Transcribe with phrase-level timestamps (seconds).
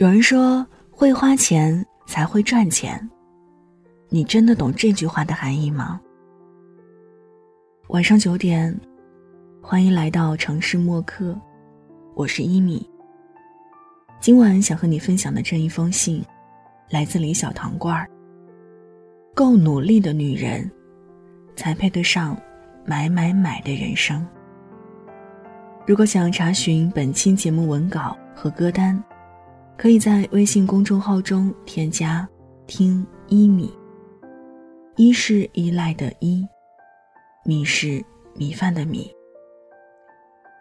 [0.00, 2.98] 有人说，会花钱才会赚钱。
[4.08, 6.00] 你真的懂这句话的含义吗？
[7.88, 8.74] 晚上九点，
[9.60, 11.38] 欢迎来到城市默客，
[12.14, 12.88] 我是一米。
[14.20, 16.24] 今晚想和你分享的这一封信，
[16.88, 18.08] 来自李小糖罐儿。
[19.34, 20.70] 够努力的女人，
[21.56, 22.34] 才配得上
[22.86, 24.26] 买买买的人生。
[25.86, 28.98] 如果想查询本期节目文稿和歌单，
[29.80, 32.28] 可以在微信公众号中添加
[32.68, 33.72] “听一米”。
[34.98, 36.46] 一是依赖的依，
[37.46, 38.04] 米是
[38.34, 39.10] 米饭的米。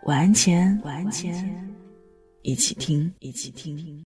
[0.05, 1.75] 晚安前，晚安前，
[2.43, 4.05] 一起听，一起听。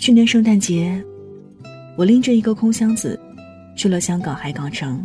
[0.00, 0.98] 去年圣诞节，
[1.94, 3.20] 我拎着一个空箱子，
[3.76, 5.02] 去了香港海港城。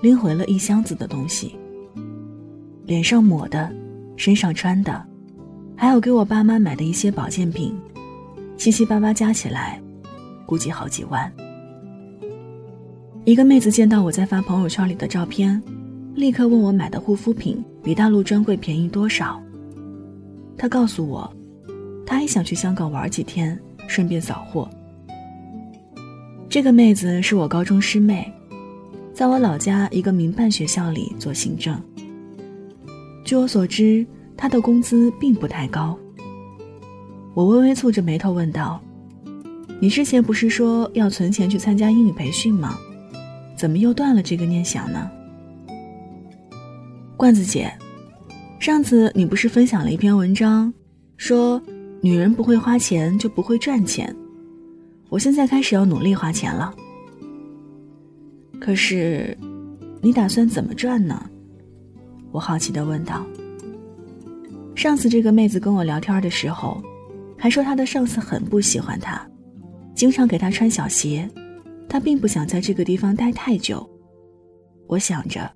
[0.00, 1.56] 拎回了一箱子的东西，
[2.86, 3.68] 脸上抹的，
[4.16, 5.04] 身上穿的，
[5.74, 7.76] 还有给我爸妈买的一些保健品，
[8.56, 9.82] 七七八八加起来，
[10.46, 11.30] 估计好几万。
[13.24, 15.60] 一个妹子见到我在发朋友圈里的照片，
[16.14, 19.42] 立刻问我买的护肤品比大陆专柜便宜多少。
[20.56, 21.28] 她告诉我，
[22.10, 24.68] 她也想去香港玩几天，顺便扫货。
[26.48, 28.28] 这个妹子是我高中师妹。
[29.14, 31.80] 在我老家一个民办学校里做行政。
[33.24, 34.04] 据我所知，
[34.36, 35.96] 她的工资并不太高。
[37.32, 38.82] 我微微蹙着眉头问道
[39.78, 42.76] ：“你之前不是说要存钱去参加英语培训吗？
[43.56, 45.08] 怎么又断了这个念想呢？”
[47.16, 47.72] 罐子姐，
[48.58, 50.74] 上次你不是分享了一篇文章，
[51.16, 51.62] 说
[52.02, 54.14] 女人不会花钱就不会赚钱。
[55.08, 56.74] 我现在开始要努力花钱了。
[58.60, 59.36] 可是，
[60.00, 61.28] 你打算怎么赚呢？
[62.32, 63.26] 我好奇的问道。
[64.74, 66.82] 上次这个妹子跟我聊天的时候，
[67.36, 69.28] 还说她的上司很不喜欢她，
[69.94, 71.28] 经常给她穿小鞋，
[71.88, 73.88] 她并不想在这个地方待太久。
[74.86, 75.50] 我想着，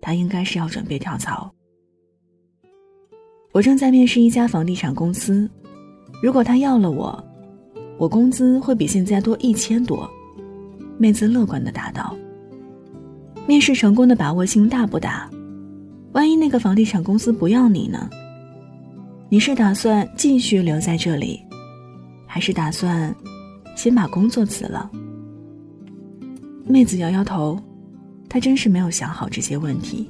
[0.00, 1.52] 她应该是要准备跳槽。
[3.52, 5.50] 我正在面试一家房地产公司，
[6.22, 7.22] 如果他要了我，
[7.98, 10.08] 我工资会比现在多一千多。
[10.96, 12.16] 妹子乐观的答道。
[13.44, 15.28] 面试成功的把握性大不大？
[16.12, 18.08] 万一那个房地产公司不要你呢？
[19.28, 21.40] 你是打算继续留在这里，
[22.24, 23.12] 还是打算
[23.74, 24.88] 先把工作辞了？
[26.64, 27.58] 妹子摇摇头，
[28.28, 30.06] 她真是没有想好这些问题。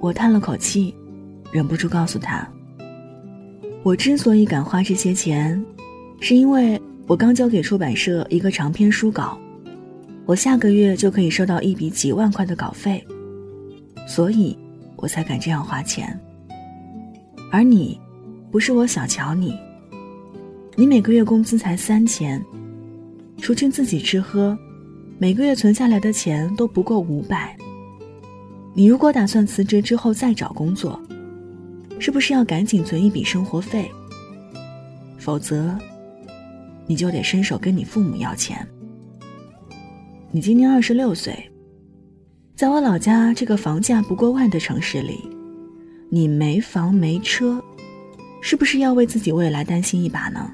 [0.00, 0.92] 我叹了口气，
[1.52, 2.48] 忍不住告诉她：
[3.86, 5.64] 我之所以敢花这些钱，
[6.18, 9.38] 是因为我刚交给出版社一个长篇书稿。
[10.24, 13.00] 我下个月就可以收到一笔几万块的稿费，
[14.08, 14.58] 所以
[14.96, 16.18] 我才敢这样花钱。
[17.52, 17.96] 而你，
[18.50, 19.56] 不是我小瞧你，
[20.74, 22.44] 你每个月工资才三千，
[23.40, 24.58] 除去自己吃喝，
[25.16, 27.56] 每个月存下来的钱都不够五百。
[28.74, 31.00] 你如果打算辞职之后再找工作，
[31.98, 33.90] 是不是要赶紧存一笔生活费？
[35.18, 35.76] 否则，
[36.86, 38.66] 你就得伸手跟你父母要钱。
[40.30, 41.34] 你今年二十六岁，
[42.54, 45.18] 在我老家这个房价不过万的城市里，
[46.10, 47.62] 你没房没车，
[48.40, 50.52] 是不是要为自己未来担心一把呢？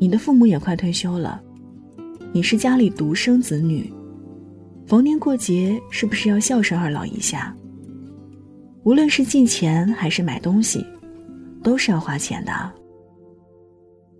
[0.00, 1.40] 你的父母也快退休了，
[2.32, 3.92] 你是家里独生子女，
[4.86, 7.54] 逢年过节是不是要孝顺二老一下？
[8.84, 10.84] 无论是进钱还是买东西，
[11.62, 12.72] 都是要花钱的。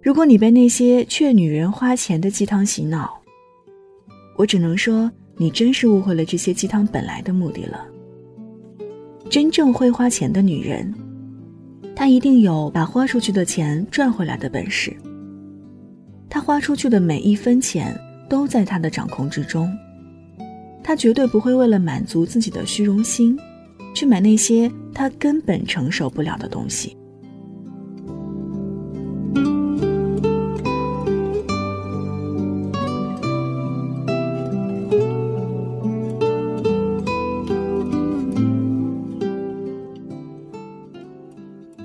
[0.01, 3.21] 如果你被那些劝女人花钱的鸡汤洗脑，
[4.37, 7.87] 我只能说，你真是误会了这些鸡汤本来的目的了。
[9.31, 10.93] 真正会花钱的女人，
[11.95, 14.95] 她一定有把花出去的钱赚回来的本事。
[16.29, 17.99] 她花出去的每一分钱
[18.29, 19.71] 都在她的掌控之中，
[20.85, 23.39] 她绝对不会为了满足自己的虚荣心，
[23.95, 26.97] 去买那些他根本承受不了的东西。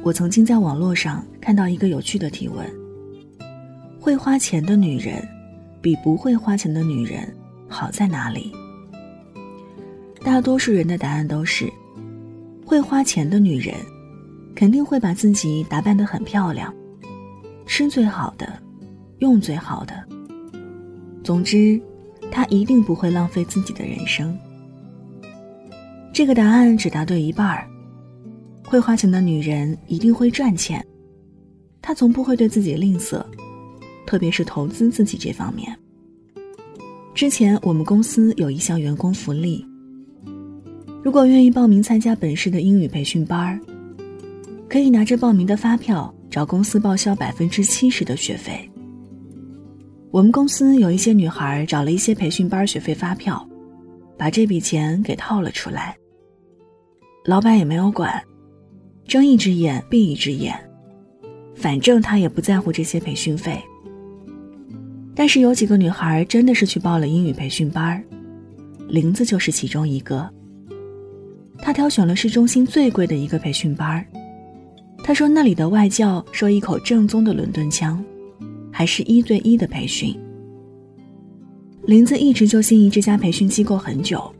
[0.03, 2.65] 我曾经在网络上看到一个有趣的提问：
[3.99, 5.21] 会花钱的女人，
[5.81, 7.35] 比不会花钱的女人
[7.67, 8.53] 好在哪里？
[10.23, 11.69] 大多数人的答案都是：
[12.67, 13.73] 会花钱的女人，
[14.53, 16.73] 肯定会把自己打扮得很漂亮，
[17.65, 18.61] 吃最好的，
[19.19, 19.93] 用最好的。
[21.23, 21.81] 总之，
[22.29, 24.37] 她一定不会浪费自己的人生。
[26.11, 27.65] 这个答案只答对一半儿。
[28.65, 30.85] 会花钱的女人一定会赚钱，
[31.81, 33.23] 她从不会对自己吝啬，
[34.05, 35.73] 特别是投资自己这方面。
[37.15, 39.65] 之前我们公司有一项员工福利，
[41.03, 43.59] 如果愿意报名参加本市的英语培训班，
[44.67, 48.69] 可以拿着报名的发票找公司报销百分之七十的学费。
[50.11, 53.47] 我们公司有一些女孩找了一些培训班学费发票，
[54.17, 55.95] 把这笔钱给套了出来，
[57.25, 58.21] 老板也没有管。
[59.05, 60.53] 睁一只眼闭一只眼，
[61.55, 63.61] 反正他也不在乎这些培训费。
[65.15, 68.03] 但是有几个女孩真的是去报了英语培训班
[68.89, 70.29] 林子就是其中一个。
[71.67, 74.01] 他挑选了市中心最贵的一个培训班
[75.03, 78.01] 他说那里的外教说一口正宗的伦敦腔，
[78.71, 80.17] 还是一对一的培训。
[81.83, 84.33] 林子一直就心仪这家培训机构很久，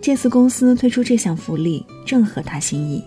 [0.00, 3.04] 这次公司推出这项福利正合他心意。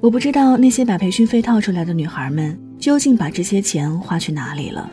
[0.00, 4.90] 我不知道那些把培训费套出来的女孩们究竟把这些钱花去哪里了，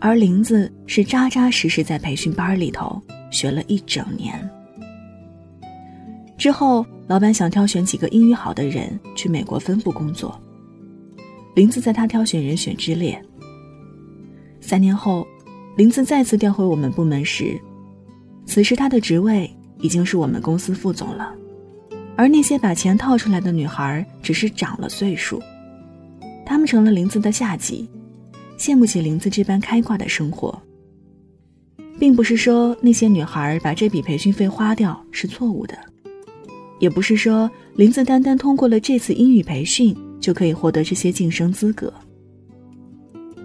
[0.00, 2.98] 而林子是扎扎实实在培训班里头
[3.30, 4.42] 学了一整年。
[6.38, 10.38] 之后，老板想挑选几个英语好的人去美国分部工作，
[11.54, 13.20] 林子在他挑选人选之列。
[14.60, 15.26] 三年后，
[15.76, 17.58] 林子再次调回我们部门时，
[18.44, 21.34] 此时他的职位已经是我们公司副总了。
[22.16, 25.40] 而那些把钱套出来的女孩，只是长了岁数，
[26.44, 27.88] 她们成了林子的下级，
[28.58, 30.58] 羡慕起林子这般开挂的生活。
[31.98, 35.78] 并不是说那些女孩把这笔培训费花掉是错误的，
[36.78, 41.92] 也不是说林子单单通过了这次英语培训就可以获得这些晋升资格。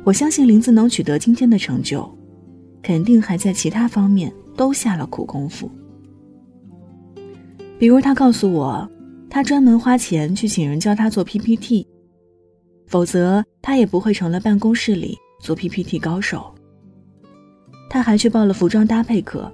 [0.03, 2.09] 我相信林子能取得今天的成就，
[2.81, 5.69] 肯定还在其他方面都下了苦功夫。
[7.77, 8.89] 比如，他告诉我，
[9.29, 11.87] 他专门花钱去请人教他做 PPT，
[12.87, 16.53] 否则他也不会成了办公室里做 PPT 高手。
[17.89, 19.51] 他还去报了服装搭配课，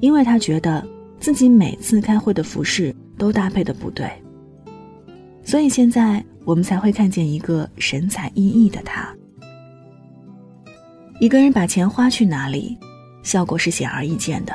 [0.00, 0.86] 因为他觉得
[1.22, 4.10] 自己每次开会的服饰都搭配的不对，
[5.44, 9.08] 所以现在我们才会看见一个神采奕奕的他。
[11.20, 12.76] 一个人把钱花去哪里，
[13.22, 14.52] 效果是显而易见的。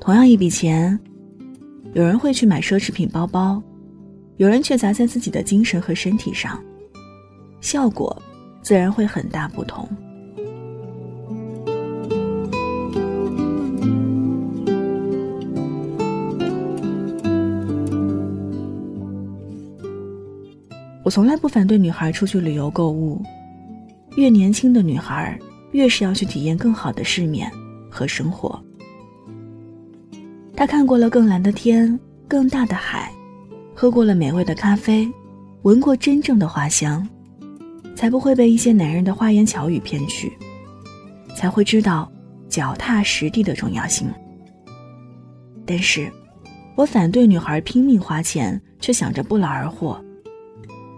[0.00, 0.96] 同样一笔钱。
[1.92, 3.60] 有人会去买奢侈品包包，
[4.36, 6.62] 有人却砸在自己的精神和身体上，
[7.60, 8.16] 效果
[8.62, 9.88] 自然会很大不同。
[21.10, 23.20] 我从来不反对女孩出去旅游购物，
[24.14, 25.36] 越年轻的女孩
[25.72, 27.50] 越是要去体验更好的世面
[27.90, 28.62] 和生活。
[30.54, 31.98] 他看过了更蓝的天，
[32.28, 33.12] 更大的海，
[33.74, 35.10] 喝过了美味的咖啡，
[35.62, 37.04] 闻过真正的花香，
[37.96, 40.32] 才不会被一些男人的花言巧语骗去，
[41.34, 42.08] 才会知道
[42.48, 44.06] 脚踏实地的重要性。
[45.66, 46.08] 但是，
[46.76, 50.00] 我反对女孩拼命花钱，却想着不劳而获，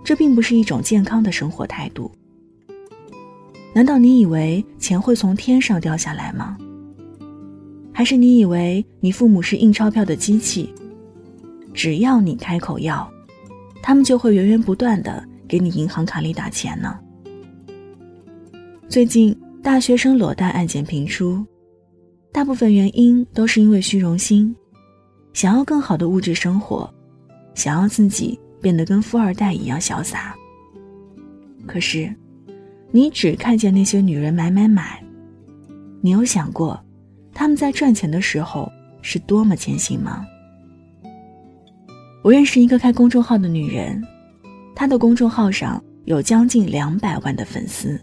[0.05, 2.11] 这并不是一种健康的生活态度。
[3.75, 6.57] 难道你以为钱会从天上掉下来吗？
[7.93, 10.73] 还是你以为你父母是印钞票的机器，
[11.73, 13.11] 只要你开口要，
[13.83, 16.99] 他们就会源源不断的给你银行卡里打钱呢？
[18.89, 21.43] 最近大学生裸贷案件频出，
[22.33, 24.55] 大部分原因都是因为虚荣心，
[25.33, 26.93] 想要更好的物质生活，
[27.55, 30.35] 想要自己变得跟富二代一样潇洒。
[31.67, 32.11] 可是，
[32.91, 35.03] 你只看见那些女人买买买，
[36.01, 36.83] 你有想过？
[37.35, 40.25] 他们在赚钱的时候是多么艰辛吗？
[42.23, 44.03] 我认识一个开公众号的女人，
[44.75, 48.01] 她的公众号上有将近两百万的粉丝。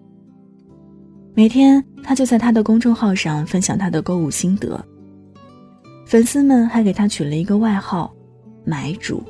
[1.36, 4.84] 每天，她就在她的公众号上分享她的购物心得。
[6.06, 8.14] 粉丝们还给她取了一个外号
[8.66, 9.24] “买主”。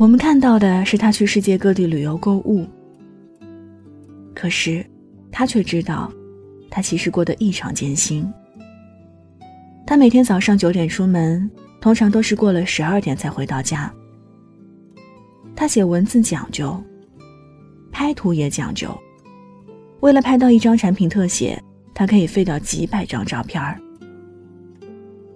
[0.00, 2.66] 我们看到的是他去世界各地旅游购物，
[4.34, 4.82] 可是，
[5.30, 6.10] 他却知道。
[6.70, 8.26] 他其实过得异常艰辛。
[9.86, 11.50] 他每天早上九点出门，
[11.82, 13.92] 通常都是过了十二点才回到家。
[15.54, 16.82] 他写文字讲究，
[17.92, 18.88] 拍图也讲究。
[20.00, 23.78] 为了拍到一张产品特写，他可以废掉几百张照片儿。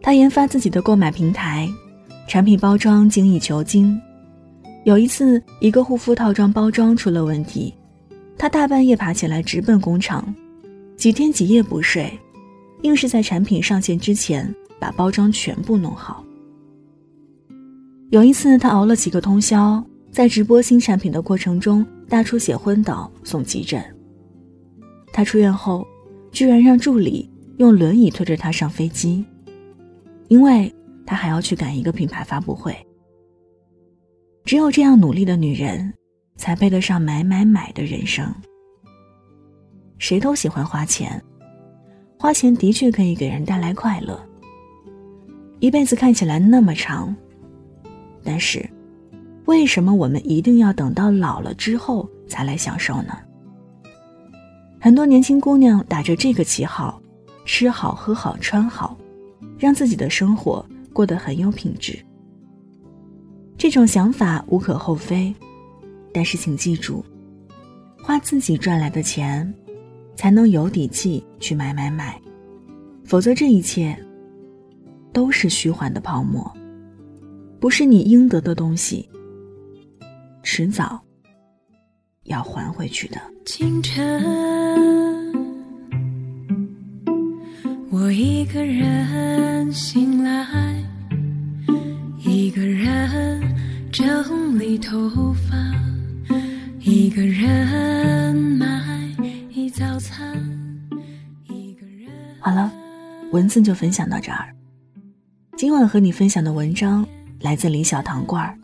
[0.00, 1.68] 他研发自己的购买平台，
[2.26, 4.00] 产品包装精益求精。
[4.84, 7.72] 有一次，一个护肤套装包装出了问题，
[8.36, 10.34] 他大半夜爬起来直奔工厂，
[10.94, 12.12] 几天几夜不睡，
[12.82, 16.22] 硬是在产品上线之前把包装全部弄好。
[18.10, 23.82] 有一次，他熬了几个通宵，在直播新产品的过程中大出血昏倒，送急诊。
[25.14, 25.86] 他出院后，
[26.30, 27.26] 居然让助理
[27.56, 29.24] 用轮椅推着他上飞机，
[30.28, 30.70] 因为
[31.06, 32.76] 他还要去赶一个品牌发布会。
[34.44, 35.90] 只有这样努力的女人，
[36.36, 38.30] 才配得上买买买的人生。
[39.98, 41.22] 谁都喜欢花钱，
[42.18, 44.22] 花钱的确可以给人带来快乐。
[45.60, 47.16] 一辈子看起来那么长，
[48.22, 48.68] 但是，
[49.46, 53.16] 为什么我们一定要等到老了之后才来享受呢？
[54.78, 57.00] 很多年轻姑娘打着这个旗号，
[57.46, 58.94] 吃好喝好穿好，
[59.58, 61.98] 让自己的生活过得很有品质。
[63.56, 65.34] 这种想法无可厚非，
[66.12, 67.04] 但是请记住，
[68.02, 69.52] 花自己赚来的钱，
[70.16, 72.20] 才能有底气去买买买，
[73.04, 73.96] 否则这一切
[75.12, 76.52] 都是虚幻的泡沫，
[77.58, 79.08] 不是你应得的东西，
[80.42, 81.00] 迟早
[82.24, 83.20] 要还回去的。
[83.46, 84.22] 清晨，
[87.90, 89.72] 我一个人
[93.94, 95.56] 整理头发，
[96.80, 98.66] 一个人买
[99.72, 100.36] 早餐，
[101.44, 102.10] 一个人。
[102.40, 102.72] 好了，
[103.30, 104.52] 文字就分享到这儿。
[105.56, 107.06] 今晚和你分享的文章
[107.38, 108.58] 来自李小糖罐儿。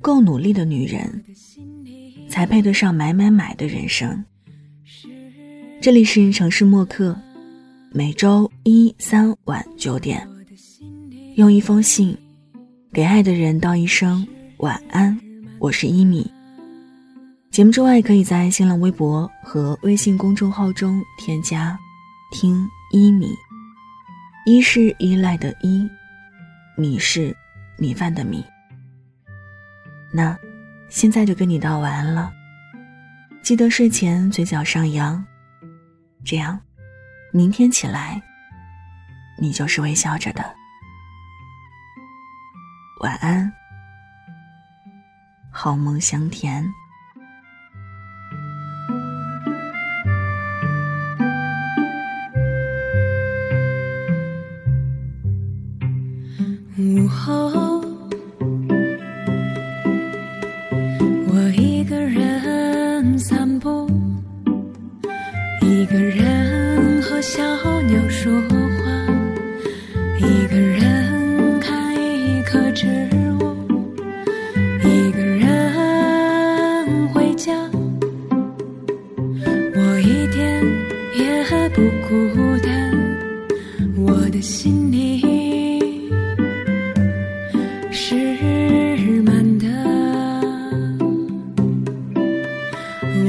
[0.00, 1.24] 够努力的女人，
[2.28, 4.24] 才配得上买买买的人生。
[5.80, 7.20] 这里是城市默客，
[7.90, 10.24] 每周一、三晚九点，
[11.34, 12.16] 用一封信。
[12.94, 14.26] 给爱的人道一声
[14.58, 15.18] 晚安，
[15.58, 16.30] 我是一米。
[17.50, 21.78] 节目之外，可以在新浪微博和微信公众号中添加
[22.32, 23.34] “听一米”，
[24.44, 25.88] 一是依赖的依，
[26.76, 27.34] 米是
[27.78, 28.44] 米饭的米。
[30.12, 30.36] 那
[30.90, 32.30] 现在就跟你道晚安了，
[33.42, 35.24] 记得睡前嘴角上扬，
[36.26, 36.60] 这样
[37.32, 38.20] 明天起来
[39.38, 40.44] 你就是微笑着的。
[43.02, 43.52] 晚安，
[45.50, 46.64] 好梦香甜。
[56.78, 57.80] 午后，
[61.26, 63.90] 我一个人散步，
[65.60, 67.42] 一个人和小
[67.82, 68.32] 鸟说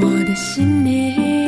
[0.01, 1.42] 我的心里。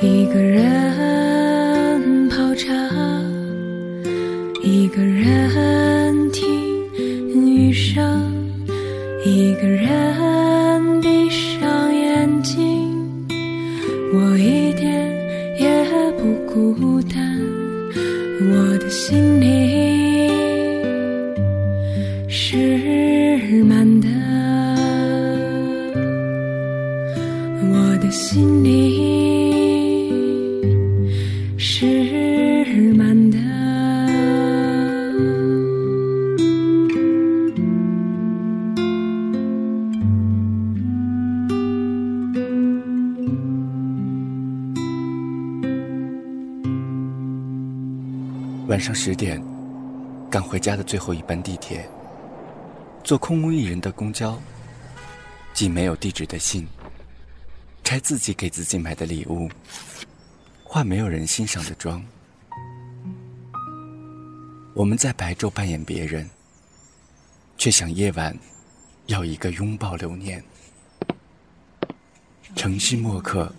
[0.00, 1.17] 一个人。
[28.30, 28.68] 心里
[31.56, 33.38] 是满的。
[48.66, 49.42] 晚上十点
[50.28, 51.88] 赶回家的最后一班地铁。
[53.02, 54.38] 坐空无一人的公交
[55.54, 56.68] 寄没有地址的信
[58.00, 59.50] 自己给自己买的礼物，
[60.62, 62.04] 化没有人欣赏的妆。
[64.74, 66.28] 我们在白昼扮演别人，
[67.56, 68.36] 却想夜晚
[69.06, 70.42] 要一个拥抱留念。
[72.54, 73.52] 城市墨客，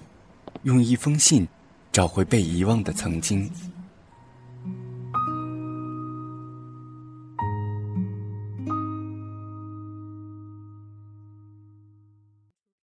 [0.63, 1.47] 用一封信
[1.91, 3.49] 找回被遗忘的曾经。